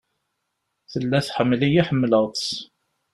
Tella 0.91 1.19
tḥemmel-iyi 1.27 1.81
ḥemmleɣ-tt. 1.87 2.47